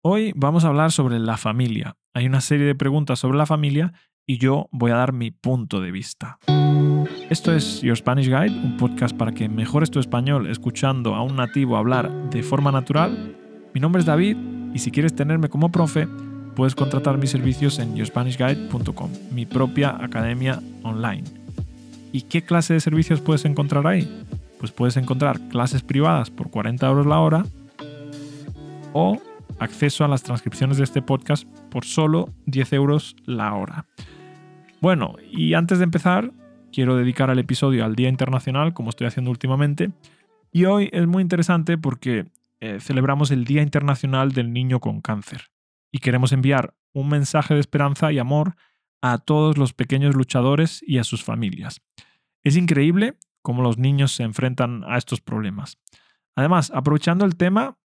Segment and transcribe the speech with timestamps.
[0.00, 1.96] Hoy vamos a hablar sobre la familia.
[2.14, 3.92] Hay una serie de preguntas sobre la familia
[4.24, 6.38] y yo voy a dar mi punto de vista.
[7.30, 11.34] Esto es Your Spanish Guide, un podcast para que mejores tu español escuchando a un
[11.34, 13.36] nativo hablar de forma natural.
[13.74, 14.36] Mi nombre es David
[14.72, 16.06] y si quieres tenerme como profe,
[16.54, 21.24] puedes contratar mis servicios en yourspanishguide.com, mi propia academia online.
[22.12, 24.24] ¿Y qué clase de servicios puedes encontrar ahí?
[24.60, 27.44] Pues puedes encontrar clases privadas por 40 euros la hora
[28.92, 29.20] o
[29.58, 33.86] acceso a las transcripciones de este podcast por solo 10 euros la hora.
[34.80, 36.32] Bueno, y antes de empezar,
[36.72, 39.90] quiero dedicar el episodio al Día Internacional, como estoy haciendo últimamente.
[40.52, 42.26] Y hoy es muy interesante porque
[42.60, 45.50] eh, celebramos el Día Internacional del Niño con Cáncer.
[45.90, 48.54] Y queremos enviar un mensaje de esperanza y amor
[49.00, 51.80] a todos los pequeños luchadores y a sus familias.
[52.44, 55.78] Es increíble cómo los niños se enfrentan a estos problemas.
[56.34, 57.78] Además, aprovechando el tema,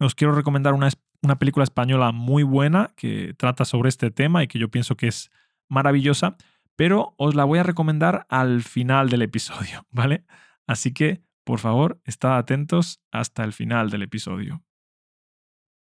[0.00, 0.88] os quiero recomendar una,
[1.22, 5.08] una película española muy buena que trata sobre este tema y que yo pienso que
[5.08, 5.30] es
[5.68, 6.36] maravillosa,
[6.76, 10.24] pero os la voy a recomendar al final del episodio, ¿vale?
[10.66, 14.62] Así que, por favor, estad atentos hasta el final del episodio.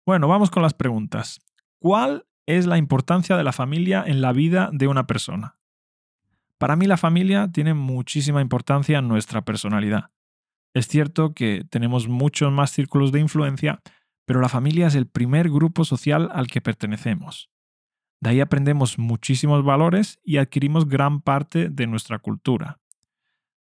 [0.06, 1.40] Bueno, vamos con las preguntas.
[1.80, 5.60] ¿Cuál es la importancia de la familia en la vida de una persona?
[6.58, 10.12] Para mí la familia tiene muchísima importancia en nuestra personalidad.
[10.74, 13.82] Es cierto que tenemos muchos más círculos de influencia,
[14.30, 17.50] pero la familia es el primer grupo social al que pertenecemos.
[18.22, 22.80] De ahí aprendemos muchísimos valores y adquirimos gran parte de nuestra cultura.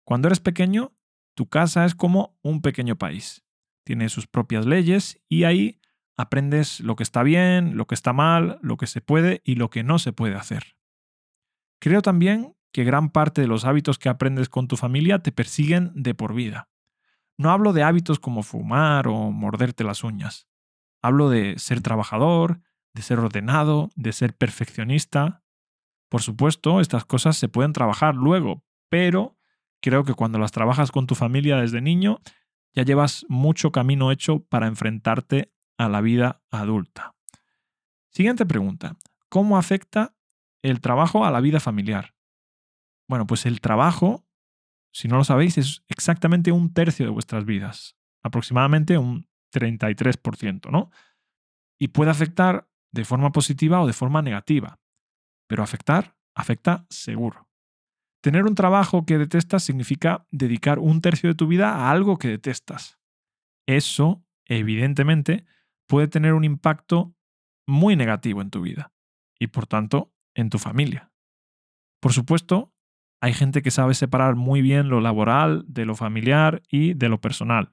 [0.03, 0.93] Cuando eres pequeño,
[1.35, 3.45] tu casa es como un pequeño país.
[3.85, 5.81] Tiene sus propias leyes y ahí
[6.17, 9.71] aprendes lo que está bien, lo que está mal, lo que se puede y lo
[9.71, 10.77] que no se puede hacer.
[11.79, 15.93] Creo también que gran parte de los hábitos que aprendes con tu familia te persiguen
[15.95, 16.69] de por vida.
[17.39, 20.49] No hablo de hábitos como fumar o morderte las uñas.
[21.03, 22.61] Hablo de ser trabajador,
[22.95, 25.45] de ser ordenado, de ser perfeccionista.
[26.09, 29.37] Por supuesto, estas cosas se pueden trabajar luego, pero
[29.81, 32.21] creo que cuando las trabajas con tu familia desde niño,
[32.75, 37.15] ya llevas mucho camino hecho para enfrentarte a la vida adulta.
[38.11, 38.97] Siguiente pregunta.
[39.29, 40.15] ¿Cómo afecta
[40.63, 42.15] el trabajo a la vida familiar?
[43.09, 44.27] Bueno, pues el trabajo,
[44.93, 50.91] si no lo sabéis, es exactamente un tercio de vuestras vidas, aproximadamente un 33%, ¿no?
[51.79, 54.81] Y puede afectar de forma positiva o de forma negativa.
[55.49, 57.49] Pero afectar, afecta seguro.
[58.23, 62.29] Tener un trabajo que detestas significa dedicar un tercio de tu vida a algo que
[62.29, 62.99] detestas.
[63.67, 65.45] Eso, evidentemente,
[65.87, 67.15] puede tener un impacto
[67.67, 68.93] muy negativo en tu vida
[69.39, 71.13] y, por tanto, en tu familia.
[72.01, 72.75] Por supuesto,
[73.21, 77.21] hay gente que sabe separar muy bien lo laboral de lo familiar y de lo
[77.21, 77.71] personal.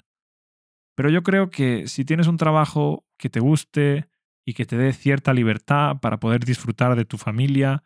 [0.96, 4.09] Pero yo creo que si tienes un trabajo que te guste
[4.46, 7.84] y que te dé cierta libertad para poder disfrutar de tu familia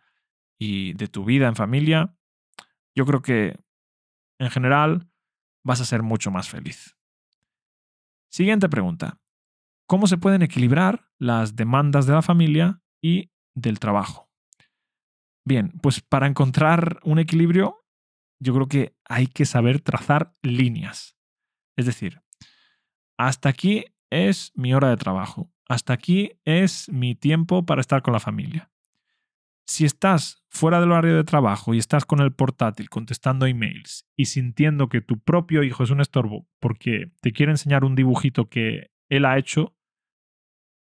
[0.59, 2.15] y de tu vida en familia,
[2.95, 3.59] yo creo que
[4.39, 5.09] en general
[5.63, 6.97] vas a ser mucho más feliz.
[8.29, 9.19] Siguiente pregunta.
[9.87, 14.29] ¿Cómo se pueden equilibrar las demandas de la familia y del trabajo?
[15.45, 17.85] Bien, pues para encontrar un equilibrio,
[18.39, 21.17] yo creo que hay que saber trazar líneas.
[21.77, 22.21] Es decir,
[23.17, 28.13] hasta aquí es mi hora de trabajo, hasta aquí es mi tiempo para estar con
[28.13, 28.71] la familia.
[29.67, 34.25] Si estás fuera del horario de trabajo y estás con el portátil contestando emails y
[34.25, 38.91] sintiendo que tu propio hijo es un estorbo porque te quiere enseñar un dibujito que
[39.09, 39.75] él ha hecho,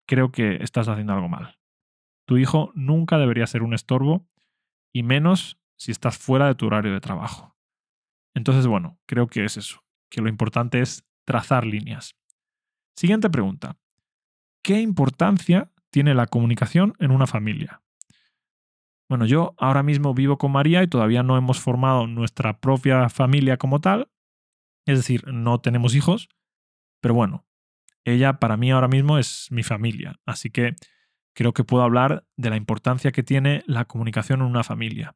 [0.07, 1.59] creo que estás haciendo algo mal.
[2.25, 4.27] Tu hijo nunca debería ser un estorbo
[4.93, 7.55] y menos si estás fuera de tu horario de trabajo.
[8.33, 12.15] Entonces, bueno, creo que es eso, que lo importante es trazar líneas.
[12.95, 13.77] Siguiente pregunta.
[14.63, 17.81] ¿Qué importancia tiene la comunicación en una familia?
[19.09, 23.57] Bueno, yo ahora mismo vivo con María y todavía no hemos formado nuestra propia familia
[23.57, 24.09] como tal.
[24.85, 26.29] Es decir, no tenemos hijos.
[27.01, 27.45] Pero bueno,
[28.05, 30.19] ella para mí ahora mismo es mi familia.
[30.25, 30.75] Así que
[31.33, 35.15] creo que puedo hablar de la importancia que tiene la comunicación en una familia.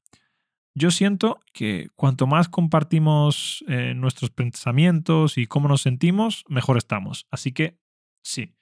[0.77, 7.27] Yo siento que cuanto más compartimos eh, nuestros pensamientos y cómo nos sentimos, mejor estamos.
[7.31, 7.79] Así que
[8.21, 8.53] sí,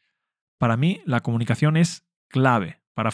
[0.60, 3.10] para mí la comunicación es clave para,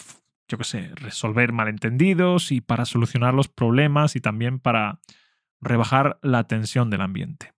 [0.48, 5.00] yo qué sé, resolver malentendidos y para solucionar los problemas y también para
[5.62, 7.54] rebajar la tensión del ambiente.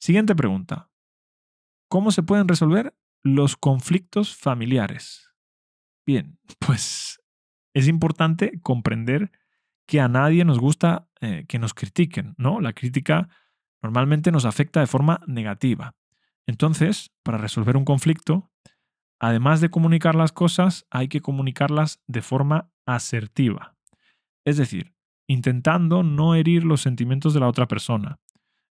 [0.00, 0.88] Siguiente pregunta.
[1.88, 5.32] ¿Cómo se pueden resolver los conflictos familiares?
[6.06, 7.20] Bien, pues
[7.74, 9.32] es importante comprender
[9.92, 12.62] que a nadie nos gusta eh, que nos critiquen, ¿no?
[12.62, 13.28] La crítica
[13.82, 15.94] normalmente nos afecta de forma negativa.
[16.46, 18.50] Entonces, para resolver un conflicto,
[19.20, 23.76] además de comunicar las cosas, hay que comunicarlas de forma asertiva.
[24.46, 24.94] Es decir,
[25.26, 28.18] intentando no herir los sentimientos de la otra persona.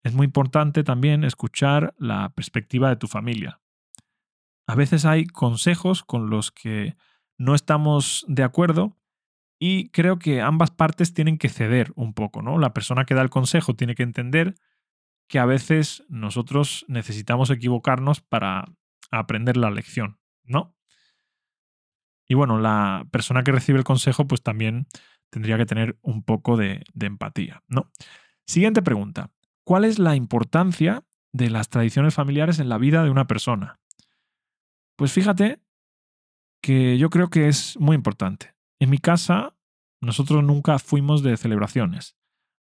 [0.03, 3.59] Es muy importante también escuchar la perspectiva de tu familia.
[4.67, 6.95] A veces hay consejos con los que
[7.39, 8.99] no estamos de acuerdo
[9.59, 12.59] y creo que ambas partes tienen que ceder un poco, ¿no?
[12.59, 14.55] La persona que da el consejo tiene que entender
[15.27, 18.65] que a veces nosotros necesitamos equivocarnos para
[19.11, 20.75] aprender la lección, ¿no?
[22.27, 24.87] Y bueno, la persona que recibe el consejo pues también
[25.29, 27.91] tendría que tener un poco de, empatía, ¿no?
[28.45, 29.31] Siguiente pregunta.
[29.63, 31.03] ¿Cuál es la importancia
[31.33, 33.79] de las tradiciones familiares en la vida de una persona?
[34.95, 35.61] Pues fíjate
[36.61, 38.56] que yo creo que es muy importante.
[38.79, 39.55] En mi casa,
[40.01, 42.15] nosotros nunca fuimos de celebraciones.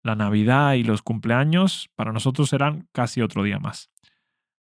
[0.03, 3.91] La Navidad y los cumpleaños para nosotros eran casi otro día más.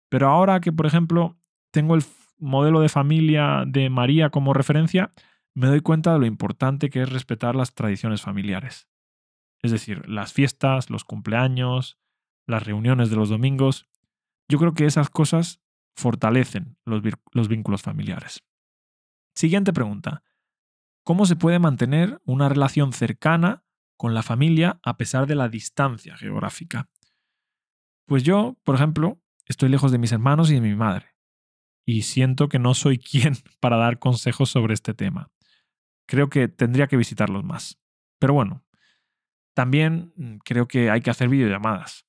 [0.09, 1.37] Pero ahora que, por ejemplo,
[1.71, 2.03] tengo el
[2.37, 5.13] modelo de familia de María como referencia,
[5.53, 8.87] me doy cuenta de lo importante que es respetar las tradiciones familiares.
[9.61, 11.97] Es decir, las fiestas, los cumpleaños,
[12.45, 13.87] las reuniones de los domingos.
[14.47, 15.61] Yo creo que esas cosas
[15.95, 17.01] fortalecen los,
[17.31, 18.43] los vínculos familiares.
[19.35, 20.23] Siguiente pregunta.
[21.07, 23.63] ¿Cómo se puede mantener una relación cercana
[23.95, 26.89] con la familia a pesar de la distancia geográfica?
[28.05, 31.15] Pues yo, por ejemplo, estoy lejos de mis hermanos y de mi madre,
[31.85, 35.31] y siento que no soy quien para dar consejos sobre este tema.
[36.09, 37.79] Creo que tendría que visitarlos más.
[38.19, 38.65] Pero bueno,
[39.55, 42.05] también mm, creo que hay que hacer videollamadas.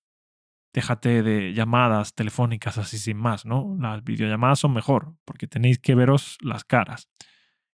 [0.74, 3.76] Déjate de llamadas telefónicas así sin más, ¿no?
[3.78, 7.08] Las videollamadas son mejor, porque tenéis que veros las caras.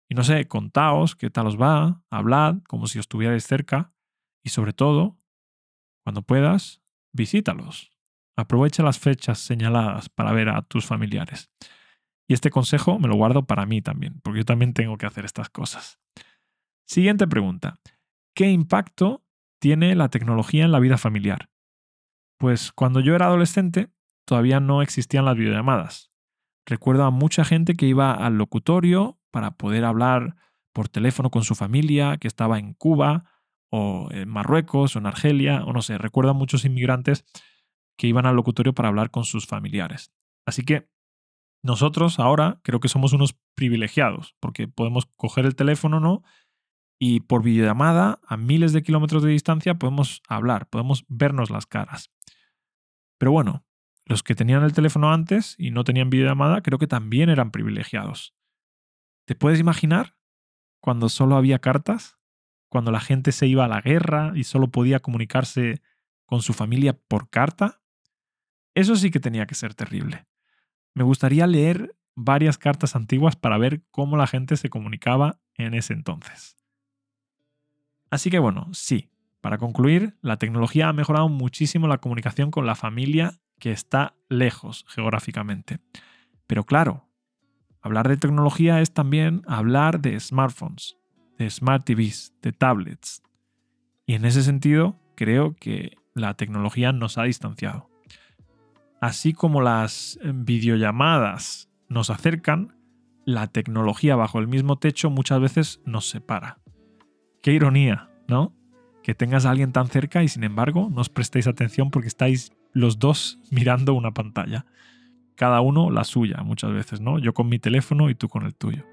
[0.09, 3.93] Y no sé, contaos qué tal os va, hablad como si estuvierais cerca
[4.43, 5.17] y sobre todo,
[6.03, 7.91] cuando puedas, visítalos.
[8.37, 11.49] Aprovecha las fechas señaladas para ver a tus familiares.
[12.27, 15.25] Y este consejo me lo guardo para mí también, porque yo también tengo que hacer
[15.25, 15.99] estas cosas.
[16.87, 17.79] Siguiente pregunta.
[18.35, 19.25] ¿Qué impacto
[19.59, 21.49] tiene la tecnología en la vida familiar?
[22.37, 23.89] Pues cuando yo era adolescente,
[24.27, 26.11] todavía no existían las videollamadas.
[26.65, 30.37] Recuerdo a mucha gente que iba al locutorio para poder hablar
[30.73, 33.25] por teléfono con su familia que estaba en Cuba
[33.69, 37.25] o en Marruecos o en Argelia o no sé, recuerdo a muchos inmigrantes
[37.97, 40.13] que iban al locutorio para hablar con sus familiares.
[40.45, 40.89] Así que
[41.61, 46.23] nosotros ahora creo que somos unos privilegiados porque podemos coger el teléfono, ¿no?
[46.97, 52.09] Y por videollamada, a miles de kilómetros de distancia, podemos hablar, podemos vernos las caras.
[53.17, 53.65] Pero bueno,
[54.05, 58.34] los que tenían el teléfono antes y no tenían videollamada, creo que también eran privilegiados.
[59.25, 60.15] ¿Te puedes imaginar
[60.79, 62.17] cuando solo había cartas?
[62.69, 65.81] Cuando la gente se iba a la guerra y solo podía comunicarse
[66.25, 67.81] con su familia por carta?
[68.75, 70.27] Eso sí que tenía que ser terrible.
[70.93, 75.93] Me gustaría leer varias cartas antiguas para ver cómo la gente se comunicaba en ese
[75.93, 76.55] entonces.
[78.09, 79.09] Así que bueno, sí,
[79.41, 84.85] para concluir, la tecnología ha mejorado muchísimo la comunicación con la familia que está lejos
[84.87, 85.79] geográficamente.
[86.47, 87.09] Pero claro,
[87.85, 90.97] Hablar de tecnología es también hablar de smartphones,
[91.37, 93.21] de smart TVs, de tablets.
[94.07, 97.91] Y en ese sentido, creo que la tecnología nos ha distanciado.
[99.01, 102.75] Así como las videollamadas nos acercan,
[103.23, 106.57] la tecnología bajo el mismo techo muchas veces nos separa.
[107.43, 108.55] Qué ironía, ¿no?
[109.03, 112.51] Que tengas a alguien tan cerca y sin embargo no os prestéis atención porque estáis
[112.73, 114.65] los dos mirando una pantalla
[115.35, 117.19] cada uno la suya muchas veces, ¿no?
[117.19, 118.83] Yo con mi teléfono y tú con el tuyo.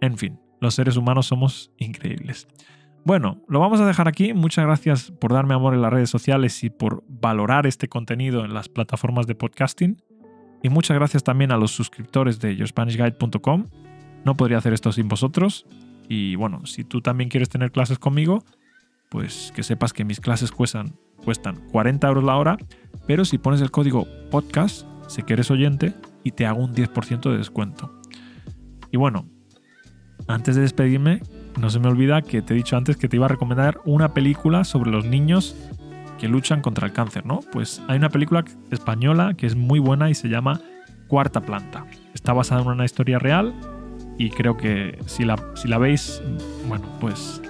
[0.00, 2.48] En fin, los seres humanos somos increíbles.
[3.04, 4.34] Bueno, lo vamos a dejar aquí.
[4.34, 8.52] Muchas gracias por darme amor en las redes sociales y por valorar este contenido en
[8.52, 10.02] las plataformas de podcasting.
[10.62, 13.66] Y muchas gracias también a los suscriptores de yourspanishguide.com.
[14.24, 15.66] No podría hacer esto sin vosotros.
[16.08, 18.42] Y bueno, si tú también quieres tener clases conmigo,
[19.08, 22.56] pues que sepas que mis clases cuestan, cuestan 40 euros la hora,
[23.06, 25.94] pero si pones el código podcast sé que eres oyente
[26.24, 28.00] y te hago un 10% de descuento.
[28.90, 29.26] Y bueno,
[30.28, 31.20] antes de despedirme,
[31.60, 34.12] no se me olvida que te he dicho antes que te iba a recomendar una
[34.12, 35.56] película sobre los niños
[36.18, 37.40] que luchan contra el cáncer, ¿no?
[37.52, 40.60] Pues hay una película española que es muy buena y se llama
[41.08, 41.86] Cuarta Planta.
[42.14, 43.54] Está basada en una historia real
[44.18, 46.22] y creo que si la, si la veis,
[46.68, 47.42] bueno, pues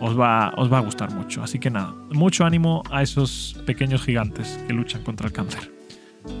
[0.00, 1.42] os va, os va a gustar mucho.
[1.42, 5.81] Así que nada, mucho ánimo a esos pequeños gigantes que luchan contra el cáncer.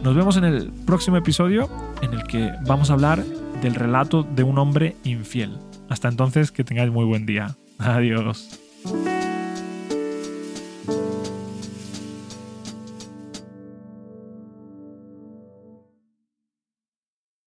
[0.02, 1.68] Nos vemos en el próximo episodio
[2.02, 3.24] en el que vamos a hablar
[3.62, 5.58] del relato de un hombre infiel.
[5.88, 7.56] Hasta entonces, que tengáis muy buen día.
[7.78, 8.58] Adiós.